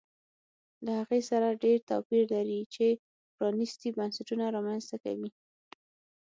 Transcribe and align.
له 0.85 0.91
هغې 0.99 1.21
سره 1.29 1.59
ډېر 1.63 1.77
توپیر 1.89 2.23
لري 2.35 2.61
چې 2.73 2.85
پرانیستي 3.35 3.89
بنسټونه 3.97 4.45
رامنځته 4.55 4.97
کوي 5.03 5.29